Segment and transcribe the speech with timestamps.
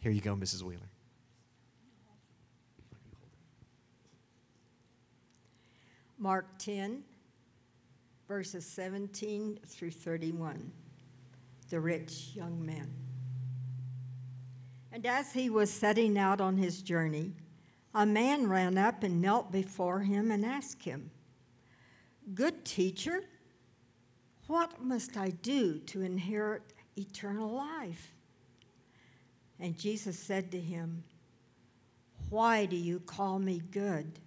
[0.00, 0.62] Here you go, Mrs.
[0.62, 0.88] Wheeler.
[6.18, 7.02] Mark 10,
[8.26, 10.72] verses 17 through 31.
[11.68, 12.90] The rich young man.
[14.92, 17.32] And as he was setting out on his journey,
[17.94, 21.10] a man ran up and knelt before him and asked him,
[22.34, 23.24] Good teacher,
[24.46, 26.62] what must I do to inherit
[26.96, 28.14] eternal life?
[29.60, 31.04] And Jesus said to him,
[32.30, 34.18] Why do you call me good?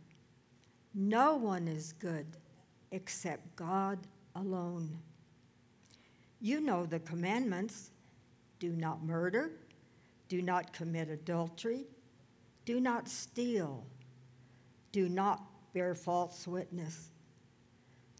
[0.93, 2.27] No one is good
[2.91, 3.99] except God
[4.35, 4.99] alone.
[6.39, 7.89] You know the commandments
[8.59, 9.51] do not murder,
[10.29, 11.85] do not commit adultery,
[12.65, 13.83] do not steal,
[14.91, 15.41] do not
[15.73, 17.09] bear false witness,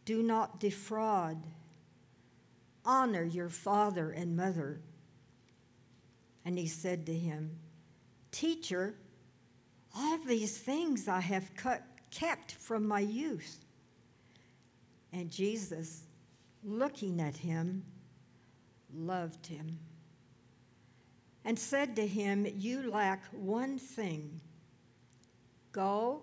[0.04, 1.46] do not defraud,
[2.84, 4.80] honor your father and mother.
[6.44, 7.58] And he said to him,
[8.30, 8.94] Teacher,
[9.96, 13.64] all these things I have cut kept from my youth.
[15.12, 16.02] And Jesus,
[16.64, 17.84] looking at him,
[18.92, 19.78] loved him
[21.44, 24.40] and said to him, You lack one thing.
[25.72, 26.22] Go,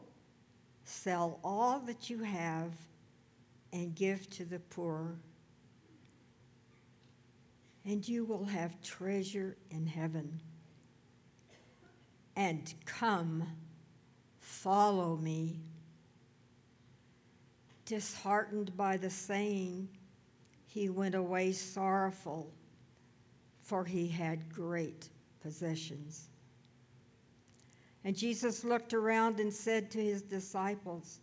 [0.84, 2.72] sell all that you have,
[3.74, 5.16] and give to the poor,
[7.86, 10.40] and you will have treasure in heaven.
[12.36, 13.48] And come,
[14.40, 15.60] follow me
[17.92, 19.90] disheartened by the saying,
[20.66, 22.50] he went away sorrowful,
[23.62, 25.10] for he had great
[25.42, 26.30] possessions.
[28.06, 31.20] And Jesus looked around and said to his disciples,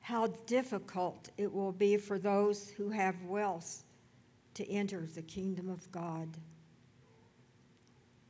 [0.00, 3.82] How difficult it will be for those who have wealth
[4.56, 6.28] to enter the kingdom of God.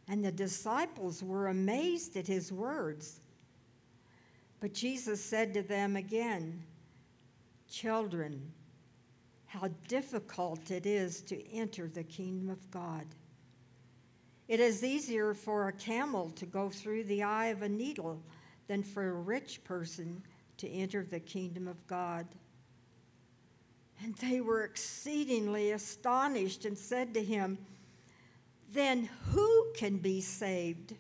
[0.09, 3.21] And the disciples were amazed at his words.
[4.61, 6.63] But Jesus said to them again,
[7.71, 8.53] Children,
[9.47, 13.07] how difficult it is to enter the kingdom of God.
[14.49, 18.21] It is easier for a camel to go through the eye of a needle
[18.67, 20.23] than for a rich person
[20.59, 22.27] to enter the kingdom of God.
[24.03, 27.59] And they were exceedingly astonished and said to him,
[28.73, 30.95] Then who can be saved?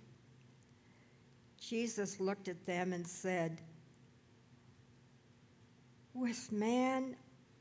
[1.61, 3.61] Jesus looked at them and said,
[6.17, 7.15] with man,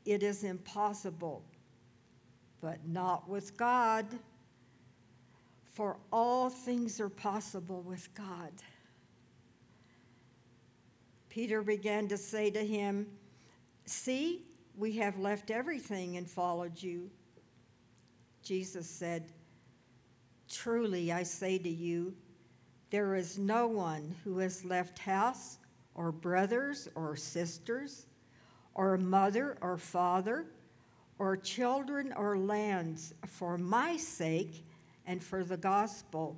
[0.06, 1.44] it is impossible,
[2.62, 4.06] but not with God.
[5.74, 8.52] For all things are possible with God.
[11.28, 13.06] Peter began to say to him,
[13.84, 14.42] See,
[14.76, 17.10] we have left everything and followed you.
[18.42, 19.24] Jesus said,
[20.48, 22.14] Truly I say to you,
[22.90, 25.58] there is no one who has left house
[25.94, 28.06] or brothers or sisters
[28.74, 30.46] or mother or father
[31.18, 34.64] or children or lands for my sake
[35.06, 36.36] and for the gospel,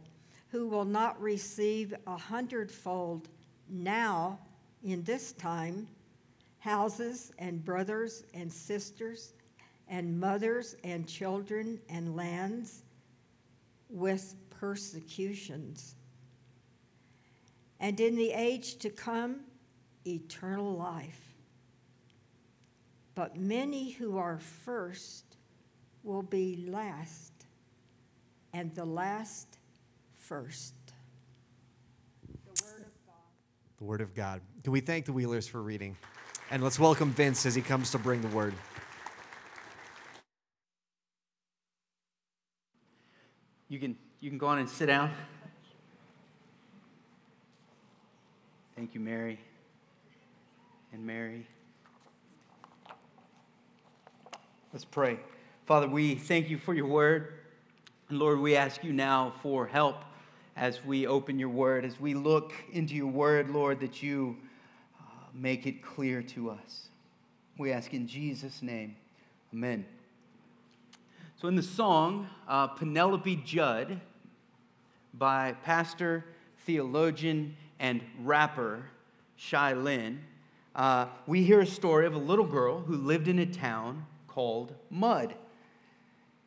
[0.50, 3.28] who will not receive a hundredfold
[3.68, 4.38] now
[4.82, 5.88] in this time
[6.68, 9.32] houses and brothers and sisters
[9.88, 12.82] and mothers and children and lands
[13.88, 15.94] with persecutions.
[17.80, 19.40] And in the age to come,
[20.06, 21.36] eternal life.
[23.14, 25.24] But many who are first
[26.02, 27.32] will be last,
[28.52, 29.58] and the last
[30.16, 30.74] first.
[32.28, 33.14] The Word of God.
[33.78, 34.42] The Word of God.
[34.62, 35.96] Can we thank the Wheelers for reading?
[36.50, 38.54] And let's welcome Vince as he comes to bring the Word.
[43.68, 45.10] You can, you can go on and sit down.
[48.74, 49.38] Thank you, Mary
[50.94, 51.46] and Mary.
[54.72, 55.18] Let's pray.
[55.66, 57.34] Father, we thank you for your word.
[58.08, 59.96] And Lord, we ask you now for help
[60.56, 64.38] as we open your word, as we look into your word, Lord, that you
[65.34, 66.88] make it clear to us.
[67.56, 68.96] We ask in Jesus' name.
[69.52, 69.84] Amen.
[71.40, 74.00] So, in the song, uh, Penelope Judd,
[75.14, 76.24] by pastor,
[76.66, 78.86] theologian, and rapper
[79.36, 80.20] Shai Linne,
[80.74, 84.74] uh, we hear a story of a little girl who lived in a town called
[84.90, 85.34] Mud.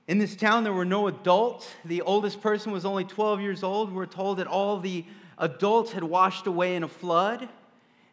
[0.08, 1.70] In this town, there were no adults.
[1.86, 3.94] The oldest person was only 12 years old.
[3.94, 5.06] We're told that all the
[5.38, 7.50] adults had washed away in a flood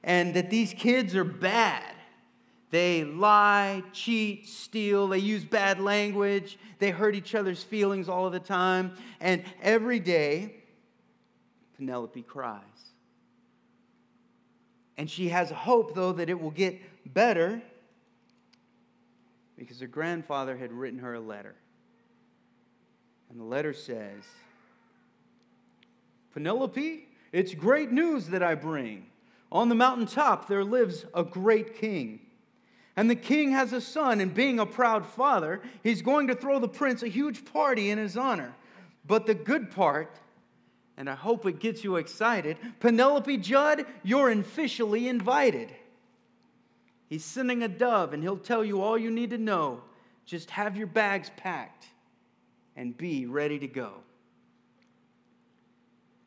[0.08, 1.94] and that these kids are bad.
[2.70, 8.32] They lie, cheat, steal, they use bad language, they hurt each other's feelings all of
[8.32, 8.92] the time.
[9.20, 10.54] And every day,
[11.76, 12.62] Penelope cries.
[14.96, 16.80] And she has hope, though, that it will get
[17.12, 17.62] better
[19.58, 21.54] because her grandfather had written her a letter.
[23.30, 24.24] And the letter says,
[26.32, 29.07] Penelope, it's great news that I bring.
[29.50, 32.20] On the mountaintop there lives a great king.
[32.96, 36.58] And the king has a son, and being a proud father, he's going to throw
[36.58, 38.54] the prince a huge party in his honor.
[39.06, 40.18] But the good part,
[40.96, 45.72] and I hope it gets you excited, Penelope Judd, you're officially invited.
[47.08, 49.82] He's sending a dove, and he'll tell you all you need to know.
[50.26, 51.86] Just have your bags packed
[52.76, 53.92] and be ready to go.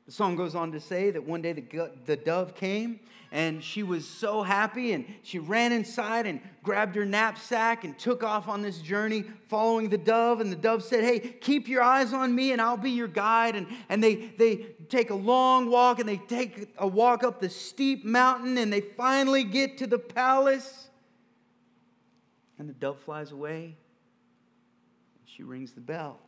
[0.06, 3.00] The song goes on to say that one day the, the dove came
[3.31, 8.24] and she was so happy and she ran inside and grabbed her knapsack and took
[8.24, 10.42] off on this journey following the dove.
[10.42, 13.56] And the dove said, Hey, keep your eyes on me and I'll be your guide.
[13.56, 17.50] And, and they, they take a long walk and they take a walk up the
[17.50, 20.89] steep mountain and they finally get to the palace.
[22.59, 23.77] And the dove flies away.
[25.25, 26.19] She rings the bell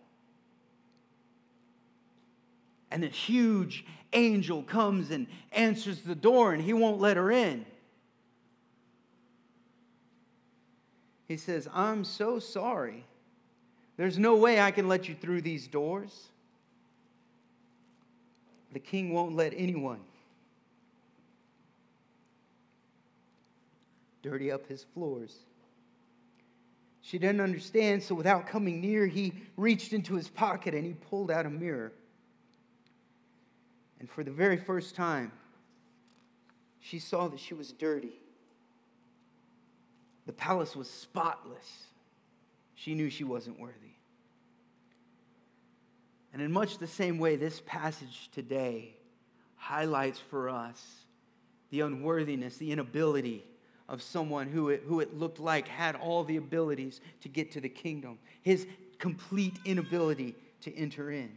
[2.93, 7.65] and a huge angel comes and answers the door, and he won't let her in.
[11.27, 13.03] He says, I'm so sorry.
[13.97, 16.27] There's no way I can let you through these doors.
[18.73, 19.99] The king won't let anyone
[24.21, 25.35] dirty up his floors.
[27.01, 31.29] She didn't understand, so without coming near, he reached into his pocket and he pulled
[31.29, 31.91] out a mirror.
[34.03, 35.31] And for the very first time,
[36.81, 38.19] she saw that she was dirty.
[40.25, 41.85] The palace was spotless.
[42.75, 43.95] She knew she wasn't worthy.
[46.33, 48.97] And in much the same way, this passage today
[49.55, 50.85] highlights for us
[51.69, 53.45] the unworthiness, the inability
[53.87, 57.61] of someone who it, who it looked like had all the abilities to get to
[57.61, 58.67] the kingdom, his
[58.99, 61.31] complete inability to enter in.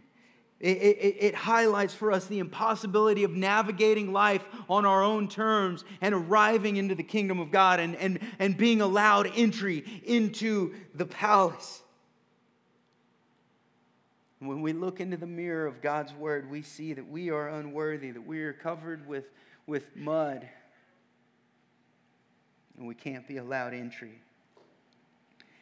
[0.58, 5.84] It, it, it, highlights for us the impossibility of navigating life on our own terms
[6.00, 11.04] and arriving into the kingdom of God and, and, and being allowed entry into the
[11.04, 11.82] palace.
[14.38, 18.10] When we look into the mirror of God's word, we see that we are unworthy,
[18.10, 19.24] that we are covered with,
[19.66, 20.48] with mud,
[22.78, 24.20] and we can't be allowed entry.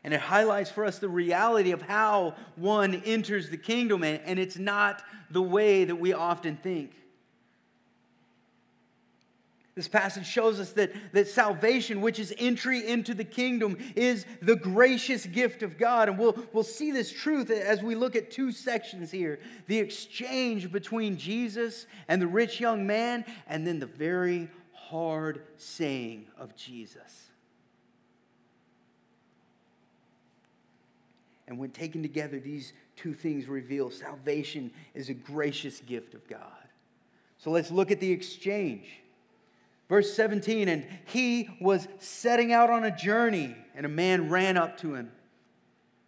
[0.05, 4.59] And it highlights for us the reality of how one enters the kingdom, and it's
[4.59, 6.93] not the way that we often think.
[9.75, 14.55] This passage shows us that, that salvation, which is entry into the kingdom, is the
[14.55, 16.09] gracious gift of God.
[16.09, 20.71] And we'll, we'll see this truth as we look at two sections here the exchange
[20.71, 27.31] between Jesus and the rich young man, and then the very hard saying of Jesus.
[31.46, 36.41] And when taken together, these two things reveal salvation is a gracious gift of God.
[37.38, 38.87] So let's look at the exchange.
[39.88, 44.79] Verse 17, and he was setting out on a journey, and a man ran up
[44.79, 45.12] to him,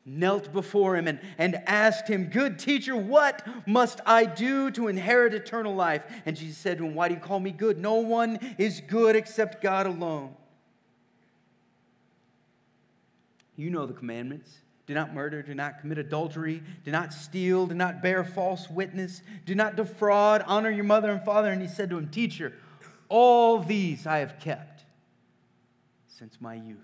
[0.07, 5.35] knelt before him, and, and asked him, Good teacher, what must I do to inherit
[5.35, 6.03] eternal life?
[6.25, 7.79] And Jesus said to him, Why do you call me good?
[7.79, 10.35] No one is good except God alone.
[13.57, 17.75] You know the commandments do not murder, do not commit adultery, do not steal, do
[17.75, 21.51] not bear false witness, do not defraud, honor your mother and father.
[21.51, 22.53] And he said to him, Teacher,
[23.09, 24.85] all these I have kept
[26.07, 26.79] since my youth.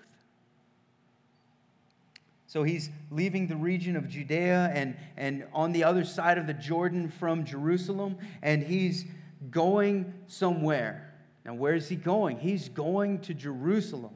[2.46, 6.52] So he's leaving the region of Judea and, and on the other side of the
[6.52, 9.06] Jordan from Jerusalem, and he's
[9.50, 11.14] going somewhere.
[11.46, 12.38] Now, where is he going?
[12.40, 14.12] He's going to Jerusalem,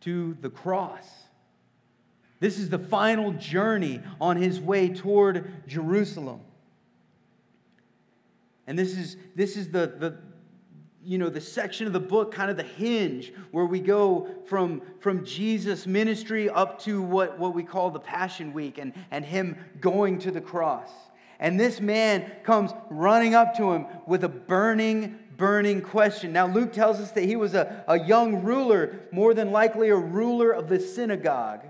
[0.00, 1.21] to the cross.
[2.42, 6.40] This is the final journey on his way toward Jerusalem.
[8.66, 10.18] And this is, this is the, the,
[11.04, 14.82] you know, the section of the book, kind of the hinge, where we go from,
[14.98, 19.56] from Jesus' ministry up to what, what we call the Passion Week and, and him
[19.80, 20.90] going to the cross.
[21.38, 26.32] And this man comes running up to him with a burning, burning question.
[26.32, 29.96] Now, Luke tells us that he was a, a young ruler, more than likely a
[29.96, 31.68] ruler of the synagogue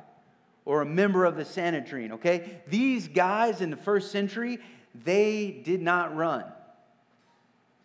[0.64, 2.62] or a member of the Sanhedrin, okay?
[2.69, 4.59] These guys in the first century,
[5.04, 6.45] they did not run.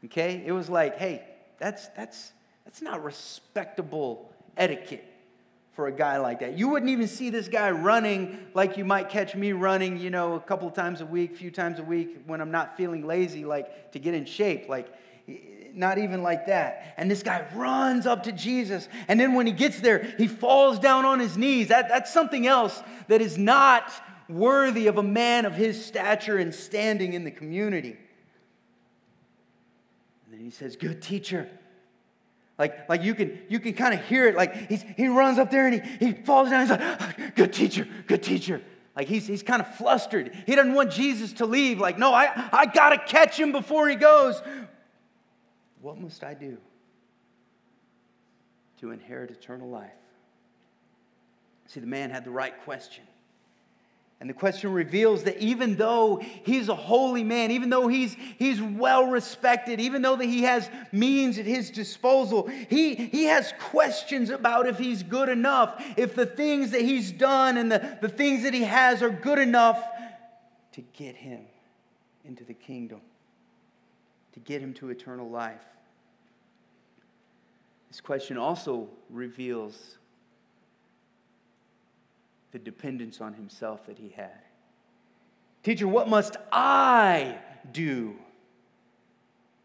[0.06, 0.44] Okay?
[0.46, 1.24] It was like, hey,
[1.58, 2.32] that's that's
[2.66, 5.06] that's not respectable etiquette
[5.74, 6.58] for a guy like that.
[6.58, 10.34] You wouldn't even see this guy running like you might catch me running, you know,
[10.34, 13.92] a couple times a week, few times a week when I'm not feeling lazy, like
[13.92, 14.68] to get in shape.
[14.68, 14.88] Like,
[15.78, 16.94] not even like that.
[16.98, 18.90] And this guy runs up to Jesus.
[19.08, 21.68] And then when he gets there, he falls down on his knees.
[21.68, 23.92] That, that's something else that is not
[24.28, 27.96] worthy of a man of his stature and standing in the community.
[30.26, 31.48] And then he says, Good teacher.
[32.58, 34.36] Like, like you can you can kind of hear it.
[34.36, 36.62] Like he's, he runs up there and he, he falls down.
[36.62, 38.64] He's like, ah, good teacher, good teacher.
[38.96, 40.36] Like he's, he's kind of flustered.
[40.48, 41.80] He doesn't want Jesus to leave.
[41.80, 44.42] Like, no, I, I got to catch him before he goes.
[45.82, 46.58] What must I do
[48.80, 49.92] to inherit eternal life?
[51.68, 53.04] See, the man had the right question.
[54.20, 58.60] And the question reveals that even though he's a holy man, even though he's, he's
[58.60, 64.32] well respected, even though that he has means at his disposal, he, he has questions
[64.32, 68.42] about if he's good enough, if the things that he's done and the, the things
[68.42, 69.84] that he has are good enough
[70.72, 71.42] to get him
[72.26, 73.02] into the kingdom,
[74.38, 75.64] to get him to eternal life.
[77.90, 79.98] This question also reveals
[82.52, 84.42] the dependence on himself that he had.
[85.64, 87.40] Teacher, what must I
[87.72, 88.16] do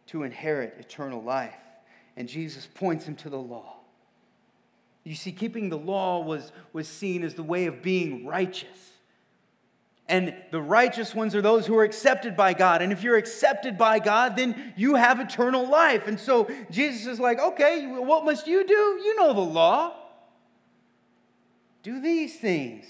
[0.07, 1.55] to inherit eternal life?
[2.17, 3.76] And Jesus points him to the law.
[5.05, 8.91] You see, keeping the law was, was seen as the way of being righteous.
[10.12, 12.83] And the righteous ones are those who are accepted by God.
[12.83, 16.07] And if you're accepted by God, then you have eternal life.
[16.07, 18.75] And so Jesus is like, okay, what must you do?
[18.75, 19.95] You know the law
[21.83, 22.85] do these things.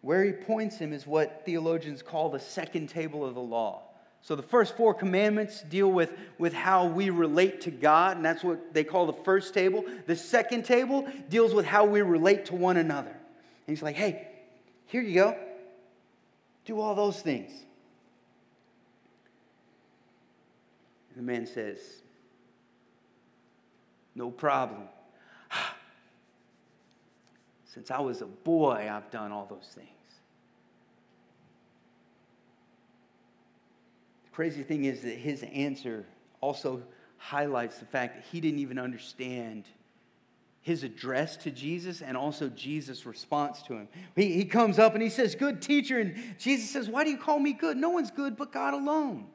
[0.00, 3.82] Where he points him is what theologians call the second table of the law.
[4.22, 8.42] So the first four commandments deal with, with how we relate to God, and that's
[8.42, 9.84] what they call the first table.
[10.06, 13.14] The second table deals with how we relate to one another.
[13.70, 14.26] He's like, hey,
[14.86, 15.36] here you go.
[16.64, 17.50] Do all those things.
[21.10, 21.78] And the man says,
[24.16, 24.82] no problem.
[27.64, 29.88] Since I was a boy, I've done all those things.
[34.24, 36.04] The crazy thing is that his answer
[36.40, 36.82] also
[37.18, 39.64] highlights the fact that he didn't even understand
[40.62, 43.88] his address to Jesus and also Jesus' response to him.
[44.14, 45.98] He, he comes up and he says, Good teacher.
[45.98, 47.76] And Jesus says, Why do you call me good?
[47.76, 49.26] No one's good but God alone.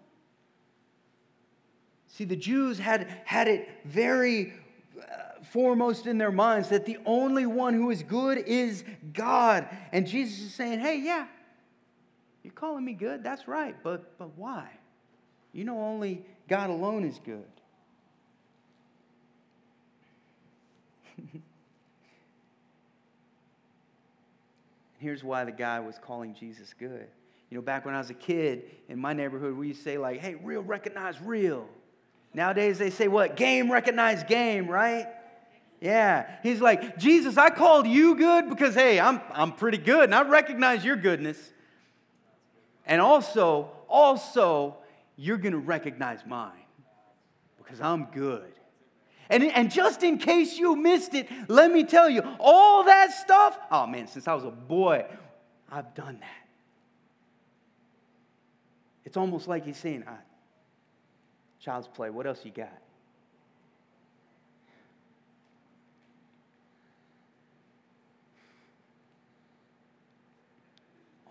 [2.08, 4.54] See, the Jews had, had it very
[4.98, 9.68] uh, foremost in their minds that the only one who is good is God.
[9.92, 11.28] And Jesus is saying, hey, yeah,
[12.44, 13.24] you're calling me good.
[13.24, 13.76] That's right.
[13.84, 14.70] But, but why?
[15.52, 17.44] You know, only God alone is good.
[24.98, 27.08] Here's why the guy was calling Jesus good.
[27.50, 29.98] You know, back when I was a kid in my neighborhood, we used to say,
[29.98, 31.68] like, hey, real recognize real.
[32.34, 33.36] Nowadays they say what?
[33.36, 35.08] Game recognize game, right?
[35.80, 36.30] Yeah.
[36.44, 40.28] He's like, Jesus, I called you good because, hey, I'm, I'm pretty good and I
[40.28, 41.38] recognize your goodness.
[42.86, 44.78] And also, also,
[45.16, 46.52] you're going to recognize mine
[47.58, 48.52] because I'm good.
[49.30, 53.58] And, and just in case you missed it, let me tell you, all that stuff,
[53.72, 55.06] oh man, since I was a boy,
[55.72, 56.48] I've done that.
[59.04, 60.18] It's almost like he's saying, ah,
[61.60, 62.74] child's play, what else you got?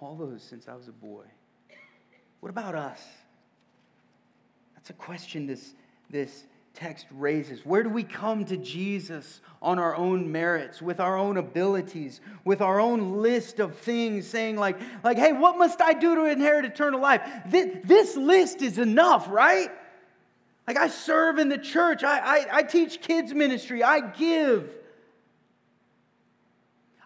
[0.04, 1.24] all those since I was a boy.
[2.40, 3.02] What about us?
[4.74, 5.72] That's a question this,
[6.10, 7.64] this text raises.
[7.64, 12.60] Where do we come to Jesus on our own merits, with our own abilities, with
[12.60, 16.64] our own list of things, saying, like, like hey, what must I do to inherit
[16.64, 17.22] eternal life?
[17.46, 19.70] This, this list is enough, right?
[20.66, 24.68] Like, I serve in the church, I, I, I teach kids' ministry, I give.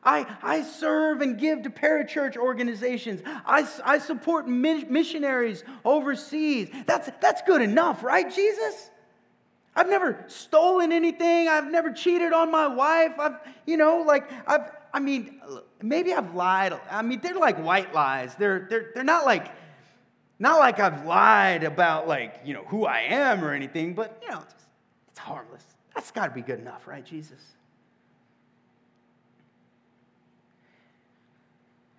[0.02, 3.20] I, I serve and give to parachurch organizations.
[3.26, 6.70] I, I support missionaries overseas.
[6.86, 8.90] That's, that's good enough, right, Jesus?
[9.78, 11.46] I've never stolen anything.
[11.46, 13.12] I've never cheated on my wife.
[13.16, 15.40] I've, you know, like, I've, I mean,
[15.80, 16.76] maybe I've lied.
[16.90, 18.34] I mean, they're like white lies.
[18.34, 19.52] They're, they're, they're not like,
[20.40, 24.28] not like I've lied about, like, you know, who I am or anything, but, you
[24.28, 24.66] know, it's,
[25.10, 25.64] it's harmless.
[25.94, 27.40] That's got to be good enough, right, Jesus?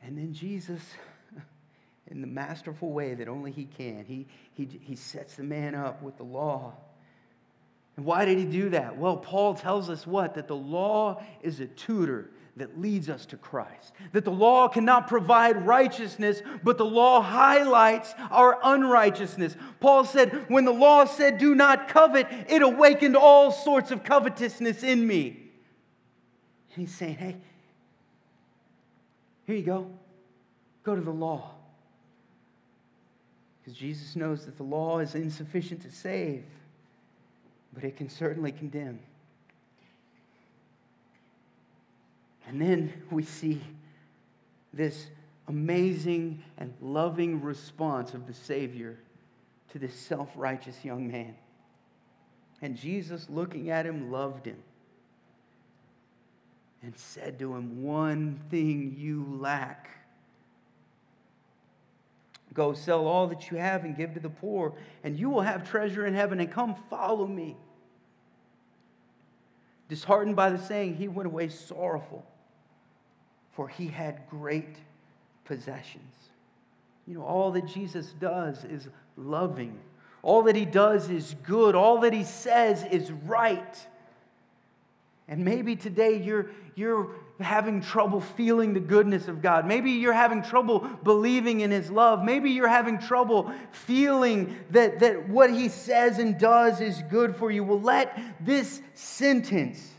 [0.03, 0.81] And then Jesus,
[2.07, 6.03] in the masterful way that only He can, He, he, he sets the man up
[6.03, 6.74] with the law.
[8.00, 8.96] And why did he do that?
[8.96, 10.36] Well, Paul tells us what?
[10.36, 13.91] That the law is a tutor that leads us to Christ.
[14.13, 19.58] That the law cannot provide righteousness, but the law highlights our unrighteousness.
[19.82, 24.82] Paul said, when the law said, do not covet, it awakened all sorts of covetousness
[24.82, 25.51] in me.
[26.74, 27.36] And he's saying, hey,
[29.46, 29.91] here you go.
[30.84, 31.51] Go to the law.
[33.62, 36.46] Because Jesus knows that the law is insufficient to save,
[37.73, 38.99] but it can certainly condemn.
[42.47, 43.61] And then we see
[44.73, 45.07] this
[45.47, 48.97] amazing and loving response of the Savior
[49.71, 51.35] to this self righteous young man.
[52.61, 54.57] And Jesus, looking at him, loved him
[56.81, 59.89] and said to him, One thing you lack.
[62.53, 65.70] Go sell all that you have and give to the poor, and you will have
[65.70, 67.56] treasure in heaven, and come follow me.
[69.88, 72.25] Disheartened by the saying, he went away sorrowful
[73.60, 74.77] for he had great
[75.44, 76.13] possessions.
[77.06, 78.88] You know, all that Jesus does is
[79.18, 79.77] loving.
[80.24, 81.75] All that he does is good.
[81.75, 83.88] All that he says is right.
[85.27, 89.65] And maybe today you're, you're having trouble feeling the goodness of God.
[89.65, 92.24] Maybe you're having trouble believing in his love.
[92.24, 97.50] Maybe you're having trouble feeling that, that what he says and does is good for
[97.50, 97.63] you.
[97.63, 99.93] Well, let this sentence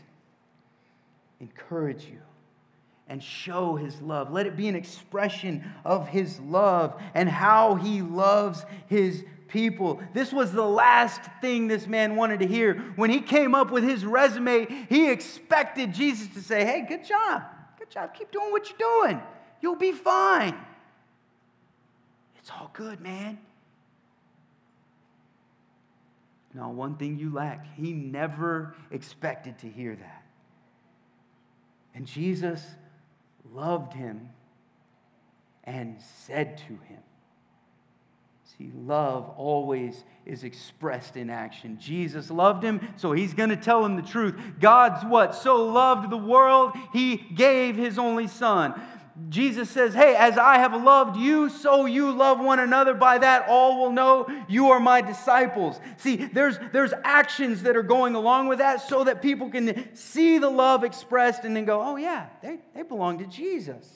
[1.39, 2.19] encourage you
[3.07, 4.31] and show his love.
[4.31, 10.01] Let it be an expression of his love and how he loves his people.
[10.13, 12.75] This was the last thing this man wanted to hear.
[12.95, 17.43] When he came up with his resume, he expected Jesus to say, Hey, good job.
[17.77, 18.13] Good job.
[18.13, 19.21] Keep doing what you're doing.
[19.61, 20.55] You'll be fine.
[22.37, 23.37] It's all good, man.
[26.53, 27.65] No, one thing you lack.
[27.75, 30.23] He never expected to hear that.
[31.93, 32.65] And Jesus
[33.53, 34.29] loved him
[35.63, 37.01] and said to him.
[38.61, 41.79] See, love always is expressed in action.
[41.79, 44.35] Jesus loved him, so he's going to tell him the truth.
[44.59, 45.33] God's what?
[45.33, 48.79] So loved the world, he gave his only son.
[49.29, 52.93] Jesus says, Hey, as I have loved you, so you love one another.
[52.93, 55.79] By that, all will know you are my disciples.
[55.97, 60.37] See, there's, there's actions that are going along with that so that people can see
[60.37, 63.87] the love expressed and then go, Oh, yeah, they, they belong to Jesus.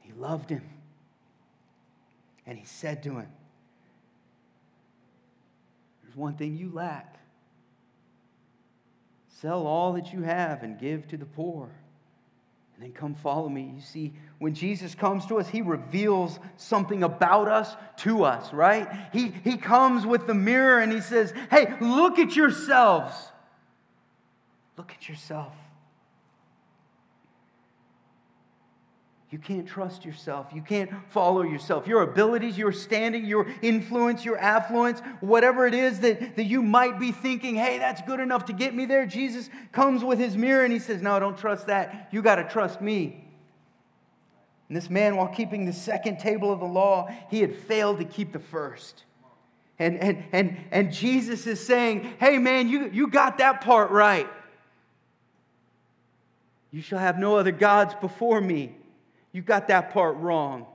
[0.00, 0.62] He loved him.
[2.46, 3.28] And he said to him,
[6.02, 7.18] There's one thing you lack.
[9.28, 11.70] Sell all that you have and give to the poor
[12.82, 13.72] and then come follow me.
[13.76, 18.88] You see, when Jesus comes to us, he reveals something about us to us, right?
[19.12, 23.14] He, he comes with the mirror and he says, Hey, look at yourselves.
[24.76, 25.52] Look at yourself.
[29.32, 30.48] You can't trust yourself.
[30.54, 31.86] You can't follow yourself.
[31.86, 37.00] Your abilities, your standing, your influence, your affluence, whatever it is that, that you might
[37.00, 39.06] be thinking, hey, that's good enough to get me there.
[39.06, 42.10] Jesus comes with his mirror and he says, no, don't trust that.
[42.12, 43.24] You got to trust me.
[44.68, 48.04] And this man, while keeping the second table of the law, he had failed to
[48.04, 49.04] keep the first.
[49.78, 54.28] And, and, and, and Jesus is saying, hey, man, you, you got that part right.
[56.70, 58.76] You shall have no other gods before me.
[59.32, 60.66] You got that part wrong.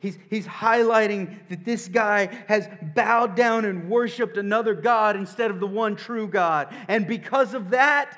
[0.00, 5.58] He's, he's highlighting that this guy has bowed down and worshiped another God instead of
[5.58, 6.72] the one true God.
[6.86, 8.16] And because of that,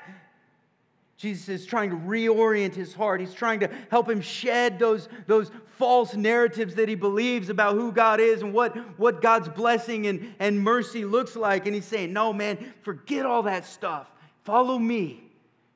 [1.17, 3.19] Jesus is trying to reorient his heart.
[3.19, 7.91] He's trying to help him shed those, those false narratives that he believes about who
[7.91, 11.65] God is and what, what God's blessing and, and mercy looks like.
[11.65, 14.07] And he's saying, No, man, forget all that stuff.
[14.43, 15.30] Follow me.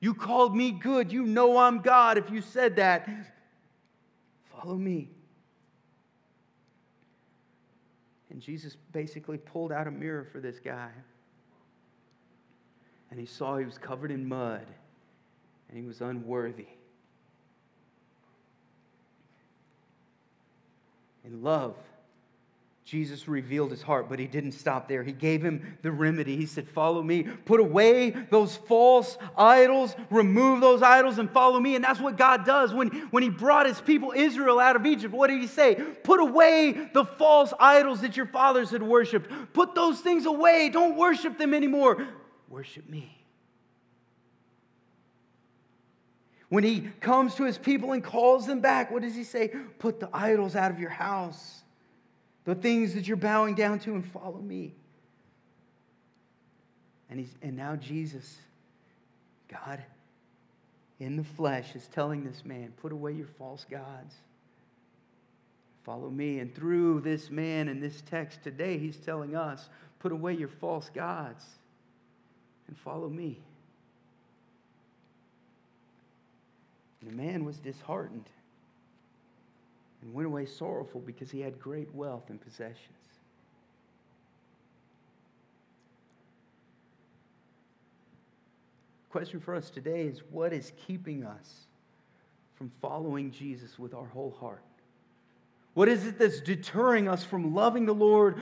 [0.06, 1.12] You called me good.
[1.12, 3.10] You know I'm God if you said that.
[4.52, 5.10] Follow me.
[8.30, 10.91] And Jesus basically pulled out a mirror for this guy.
[13.10, 14.68] And he saw he was covered in mud
[15.70, 16.68] and he was unworthy.
[21.24, 21.78] In love,
[22.86, 25.02] Jesus revealed his heart, but he didn't stop there.
[25.02, 26.38] He gave him the remedy.
[26.38, 27.24] He said, Follow me.
[27.24, 31.74] Put away those false idols, remove those idols, and follow me.
[31.74, 32.76] And that's what God does.
[32.76, 35.74] When, when he brought his people Israel out of Egypt, what did he say?
[36.04, 39.32] Put away the false idols that your fathers had worshiped.
[39.54, 40.69] Put those things away.
[40.69, 42.08] Don't worship them anymore.
[42.50, 43.26] Worship me.
[46.50, 49.48] When he comes to his people and calls them back, what does he say?
[49.80, 51.63] Put the idols out of your house.
[52.45, 54.73] The things that you're bowing down to, and follow me.
[57.10, 58.38] And, he's, and now Jesus,
[59.51, 59.84] God
[60.99, 64.15] in the flesh, is telling this man, put away your false gods.
[65.84, 66.39] Follow me.
[66.39, 70.89] And through this man and this text today, he's telling us, put away your false
[70.93, 71.43] gods
[72.67, 73.39] and follow me.
[77.01, 78.29] And the man was disheartened
[80.06, 82.78] and went away sorrowful because he had great wealth and possessions.
[89.04, 91.65] The Question for us today is what is keeping us
[92.54, 94.62] from following Jesus with our whole heart?
[95.74, 98.39] What is it that's deterring us from loving the Lord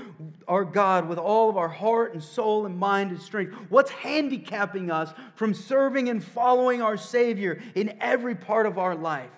[0.47, 3.55] our God with all of our heart and soul and mind and strength?
[3.69, 9.31] What's handicapping us from serving and following our Savior in every part of our life?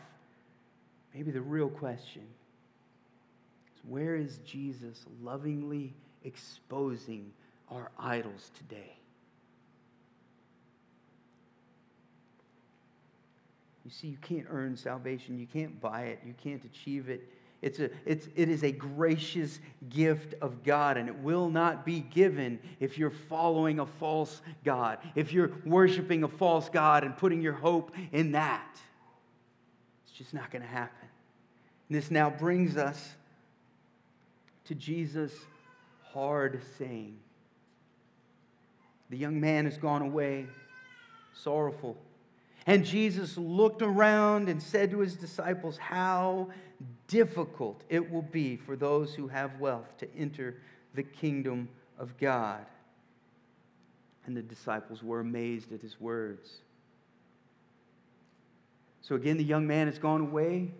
[1.15, 2.23] Maybe the real question
[3.73, 5.93] is where is Jesus lovingly
[6.25, 7.31] exposing
[7.71, 8.97] our idols today?
[13.85, 17.29] You see, you can't earn salvation, you can't buy it, you can't achieve it.
[17.61, 22.01] It's a, it's, it is a gracious gift of God, and it will not be
[22.01, 27.41] given if you're following a false God, if you're worshiping a false God and putting
[27.41, 28.77] your hope in that.
[30.05, 31.04] It's just not going to happen.
[31.87, 33.15] And this now brings us
[34.65, 35.35] to Jesus'
[36.13, 37.17] hard saying.
[39.09, 40.47] The young man has gone away
[41.33, 41.97] sorrowful.
[42.65, 46.49] And Jesus looked around and said to his disciples, How
[47.07, 50.55] difficult it will be for those who have wealth to enter
[50.95, 51.69] the kingdom
[51.99, 52.65] of God.
[54.25, 56.49] And the disciples were amazed at his words.
[59.01, 60.71] So again, the young man has gone away.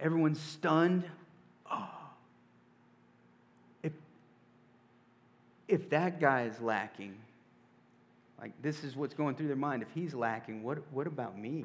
[0.00, 1.04] Everyone's stunned.
[1.70, 1.88] Oh.
[3.82, 3.92] If,
[5.68, 7.16] if that guy is lacking,
[8.40, 9.82] like this is what's going through their mind.
[9.82, 11.64] If he's lacking, what, what about me?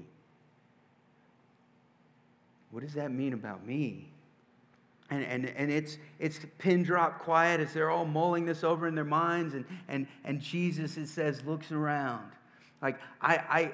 [2.72, 4.10] what does that mean about me?
[5.10, 8.94] And, and, and it's, it's pin drop quiet as they're all mulling this over in
[8.94, 9.56] their minds.
[9.56, 12.30] And, and, and Jesus, it says, looks around.
[12.82, 13.72] Like, I, I,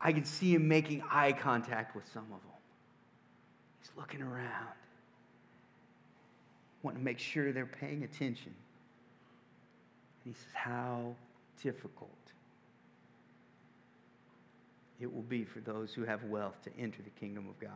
[0.00, 2.53] I can see him making eye contact with some of them.
[3.84, 4.68] He's looking around,
[6.82, 8.54] wanting to make sure they're paying attention.
[10.24, 11.14] And he says, How
[11.62, 12.10] difficult
[15.00, 17.70] it will be for those who have wealth to enter the kingdom of God.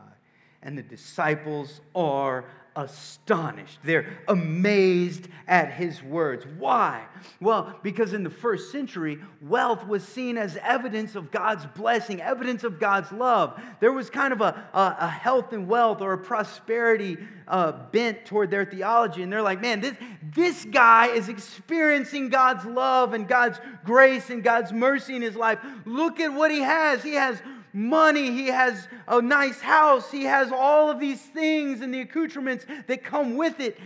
[0.61, 2.45] And the disciples are
[2.75, 3.79] astonished.
[3.83, 6.45] They're amazed at his words.
[6.57, 7.05] Why?
[7.41, 12.63] Well, because in the first century, wealth was seen as evidence of God's blessing, evidence
[12.63, 13.59] of God's love.
[13.79, 17.17] There was kind of a, a, a health and wealth or a prosperity
[17.47, 19.23] uh, bent toward their theology.
[19.23, 19.95] And they're like, man, this,
[20.33, 25.59] this guy is experiencing God's love and God's grace and God's mercy in his life.
[25.85, 27.03] Look at what he has.
[27.03, 27.41] He has
[27.73, 32.65] money, he has a nice house, he has all of these things and the accoutrements
[32.87, 33.77] that come with it.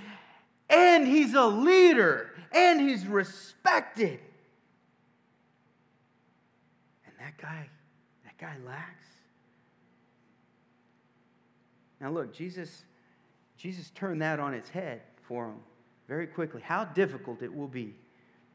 [0.70, 4.20] And he's a leader and he's respected.
[7.06, 7.70] And that guy,
[8.24, 9.06] that guy lacks.
[12.00, 12.84] Now look, Jesus
[13.64, 15.56] Jesus turned that on its head for him
[16.10, 16.62] very quickly.
[16.62, 17.96] How difficult it will be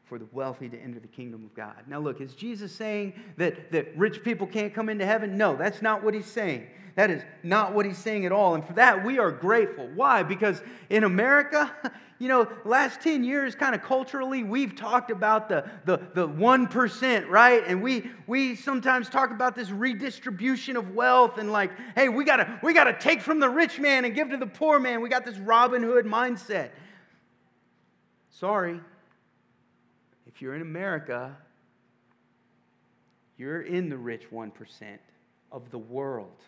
[0.09, 1.75] for the wealthy to enter the kingdom of God.
[1.87, 5.37] Now, look, is Jesus saying that, that rich people can't come into heaven?
[5.37, 6.67] No, that's not what he's saying.
[6.95, 8.55] That is not what he's saying at all.
[8.55, 9.87] And for that, we are grateful.
[9.93, 10.23] Why?
[10.23, 11.71] Because in America,
[12.19, 17.29] you know, last 10 years, kind of culturally, we've talked about the, the, the 1%,
[17.29, 17.63] right?
[17.67, 22.59] And we, we sometimes talk about this redistribution of wealth and like, hey, we gotta,
[22.63, 25.01] we gotta take from the rich man and give to the poor man.
[25.01, 26.71] We got this Robin Hood mindset.
[28.31, 28.79] Sorry,
[30.39, 31.35] if you're in America,
[33.37, 34.53] you're in the rich 1%
[35.51, 36.41] of the world.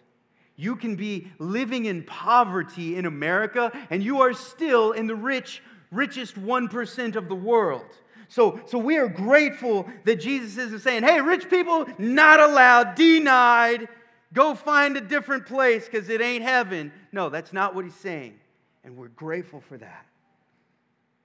[0.56, 5.62] You can be living in poverty in America, and you are still in the rich,
[5.92, 7.84] richest 1% of the world.
[8.30, 13.90] So, so we are grateful that Jesus isn't saying, hey, rich people, not allowed, denied,
[14.32, 16.94] go find a different place because it ain't heaven.
[17.12, 18.40] No, that's not what he's saying.
[18.86, 20.06] And we're grateful for that.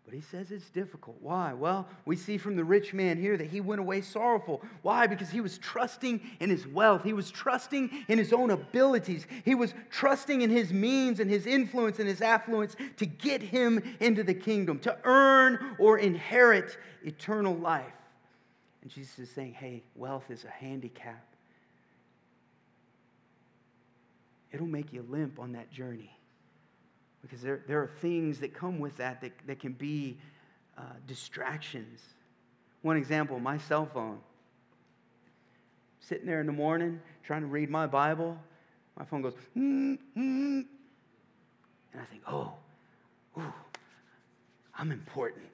[0.07, 1.16] But he says it's difficult.
[1.21, 1.53] Why?
[1.53, 4.62] Well, we see from the rich man here that he went away sorrowful.
[4.83, 5.09] Why?
[5.09, 7.03] Because he was trusting in his wealth.
[7.03, 9.27] He was trusting in his own abilities.
[9.45, 13.83] He was trusting in his means and his influence and his affluence to get him
[13.99, 17.85] into the kingdom, to earn or inherit eternal life.
[18.83, 21.27] And Jesus is saying, hey, wealth is a handicap.
[24.53, 26.15] It'll make you limp on that journey.
[27.27, 30.17] Because there, there are things that come with that that, that can be
[30.79, 32.01] uh, distractions.
[32.83, 34.19] One example my cell phone.
[36.01, 38.39] Sitting there in the morning trying to read my Bible,
[38.97, 40.65] my phone goes, mm, mm,
[41.93, 42.53] and I think, oh,
[43.37, 43.53] ooh,
[44.79, 45.47] I'm important.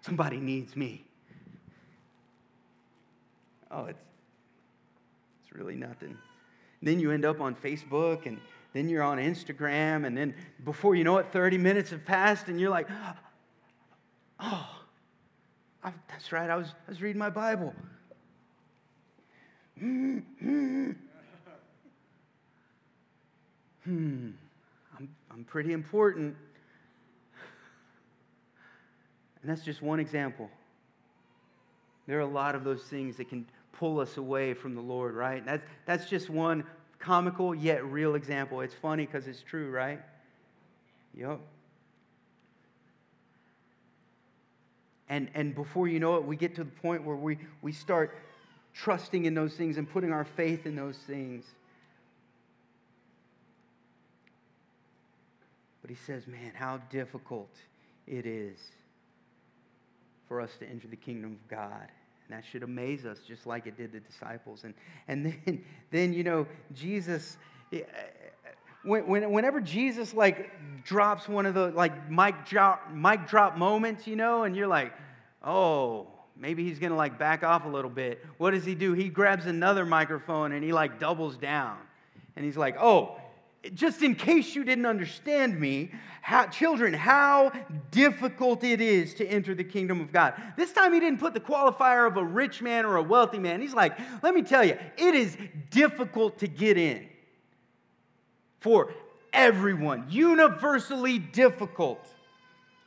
[0.00, 1.04] Somebody needs me.
[3.70, 4.02] Oh, it's,
[5.42, 6.16] it's really nothing.
[6.82, 8.38] then you end up on Facebook, and
[8.76, 10.34] then you're on Instagram, and then
[10.64, 12.88] before you know it, 30 minutes have passed, and you're like,
[14.40, 14.68] oh,
[15.82, 17.74] I, that's right, I was, I was reading my Bible.
[19.78, 20.18] hmm,
[23.84, 26.34] I'm, I'm pretty important.
[29.42, 30.50] And that's just one example.
[32.08, 35.14] There are a lot of those things that can pull us away from the Lord,
[35.14, 35.44] right?
[35.46, 36.64] That's, that's just one
[36.98, 38.60] comical yet real example.
[38.60, 40.00] It's funny because it's true, right?
[41.14, 41.40] Yep.
[45.08, 48.16] And, and before you know it, we get to the point where we, we start
[48.74, 51.44] trusting in those things and putting our faith in those things.
[55.80, 57.54] But he says, man, how difficult
[58.06, 58.58] it is
[60.28, 61.88] for us to enter the kingdom of God.
[62.28, 64.64] And that should amaze us just like it did the disciples.
[64.64, 64.74] And,
[65.08, 67.36] and then, then, you know, Jesus,
[67.72, 67.82] eh,
[68.82, 70.50] when, whenever Jesus like
[70.84, 74.92] drops one of the like mic drop, mic drop moments, you know, and you're like,
[75.42, 78.24] oh, maybe he's gonna like back off a little bit.
[78.38, 78.92] What does he do?
[78.92, 81.78] He grabs another microphone and he like doubles down.
[82.36, 83.18] And he's like, oh,
[83.74, 85.90] just in case you didn't understand me,
[86.22, 87.52] how, children, how
[87.90, 90.34] difficult it is to enter the kingdom of God.
[90.56, 93.60] This time he didn't put the qualifier of a rich man or a wealthy man.
[93.60, 95.36] He's like, let me tell you, it is
[95.70, 97.06] difficult to get in
[98.58, 98.92] for
[99.32, 102.04] everyone, universally difficult.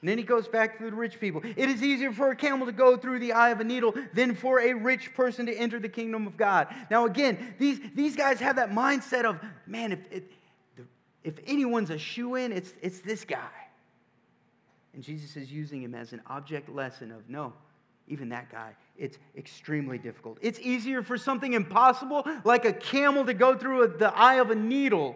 [0.01, 1.41] And then he goes back to the rich people.
[1.43, 4.33] It is easier for a camel to go through the eye of a needle than
[4.33, 6.67] for a rich person to enter the kingdom of God.
[6.89, 10.23] Now, again, these, these guys have that mindset of, man, if, if,
[11.23, 13.49] if anyone's a shoe in, it's, it's this guy.
[14.93, 17.53] And Jesus is using him as an object lesson of no,
[18.07, 20.37] even that guy, it's extremely difficult.
[20.41, 24.49] It's easier for something impossible, like a camel to go through a, the eye of
[24.49, 25.15] a needle,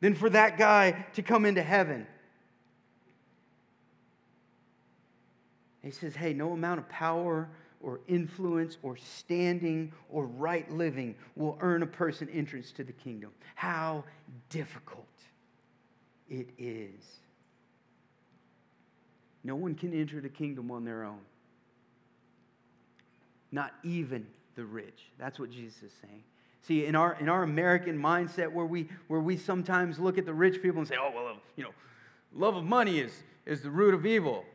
[0.00, 2.06] than for that guy to come into heaven.
[5.82, 7.48] He says, hey, no amount of power
[7.84, 13.30] or influence or standing or right living will earn a person entrance to the kingdom.
[13.54, 14.04] How
[14.48, 15.06] difficult
[16.30, 17.20] it is.
[19.44, 21.20] No one can enter the kingdom on their own,
[23.52, 25.10] not even the rich.
[25.18, 26.22] That's what Jesus is saying.
[26.62, 30.32] See, in our, in our American mindset, where we, where we sometimes look at the
[30.32, 31.74] rich people and say, oh, well, you know,
[32.34, 33.12] love of money is,
[33.44, 34.46] is the root of evil.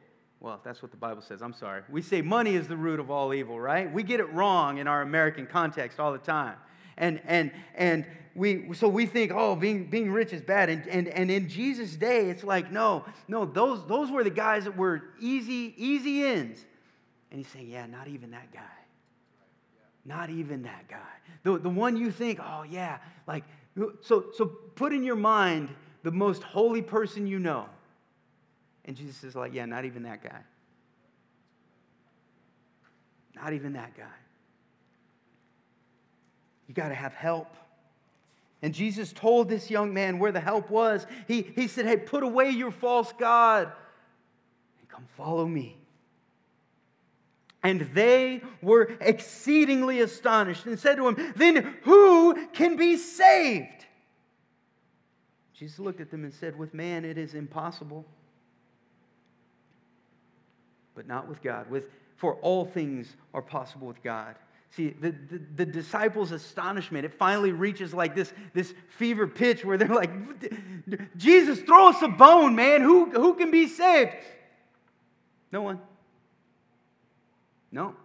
[0.41, 1.41] Well, that's what the Bible says.
[1.41, 1.81] I'm sorry.
[1.89, 3.91] We say money is the root of all evil, right?
[3.91, 6.55] We get it wrong in our American context all the time.
[6.97, 10.69] And, and, and we, so we think, oh, being, being rich is bad.
[10.69, 14.63] And, and, and in Jesus' day, it's like, no, no, those, those were the guys
[14.63, 16.65] that were easy, easy ins.
[17.31, 18.61] And he's saying, yeah, not even that guy.
[20.05, 20.97] Not even that guy.
[21.43, 23.43] The, the one you think, oh, yeah, like,
[24.01, 25.69] so, so put in your mind
[26.03, 27.67] the most holy person you know
[28.89, 30.39] and Jesus is like, yeah, not even that guy.
[33.35, 34.17] Not even that guy.
[36.67, 37.55] You got to have help.
[38.63, 41.05] And Jesus told this young man where the help was.
[41.27, 43.71] He, he said, Hey, put away your false God
[44.79, 45.77] and come follow me.
[47.61, 53.85] And they were exceedingly astonished and said to him, Then who can be saved?
[55.53, 58.03] Jesus looked at them and said, With man it is impossible
[60.99, 61.71] but not with God.
[61.71, 61.85] With,
[62.17, 64.35] for all things are possible with God.
[64.71, 69.77] See, the, the, the, disciples' astonishment, it finally reaches like this, this fever pitch where
[69.77, 70.11] they're like,
[71.15, 72.81] Jesus, throw us a bone, man.
[72.81, 74.11] Who, who can be saved?
[75.53, 75.79] No one.
[77.71, 77.95] No.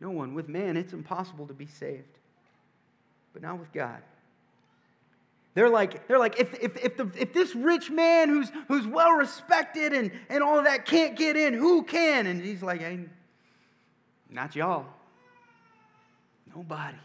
[0.00, 0.34] No one.
[0.34, 2.16] With man, it's impossible to be saved,
[3.32, 4.00] but not with God.
[5.54, 9.12] They're like, they're like if, if, if, the, if this rich man who's, who's well
[9.12, 12.26] respected and, and all of that can't get in, who can?
[12.26, 13.00] And he's like, hey,
[14.28, 14.86] not y'all.
[16.54, 16.98] Nobody.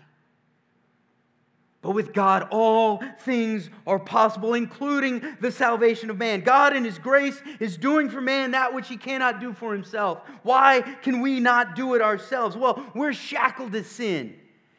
[1.82, 6.42] But with God, all things are possible, including the salvation of man.
[6.42, 10.20] God, in His grace, is doing for man that which He cannot do for Himself.
[10.44, 12.58] Why can we not do it ourselves?
[12.58, 14.36] Well, we're shackled to sin.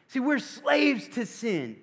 [0.09, 1.77] See, we're slaves to sin.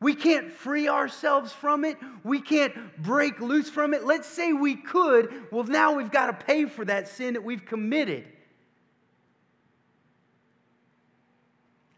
[0.00, 1.96] We can't free ourselves from it.
[2.24, 4.04] We can't break loose from it.
[4.04, 5.32] Let's say we could.
[5.50, 8.26] Well, now we've got to pay for that sin that we've committed.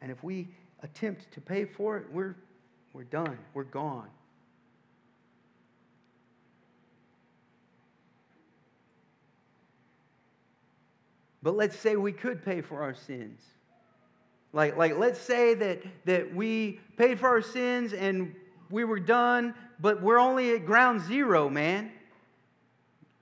[0.00, 0.48] And if we
[0.82, 2.36] attempt to pay for it, we're,
[2.92, 3.38] we're done.
[3.54, 4.08] We're gone.
[11.42, 13.40] But let's say we could pay for our sins.
[14.52, 18.34] Like, like let's say that, that we paid for our sins and
[18.70, 21.90] we were done, but we're only at ground zero, man.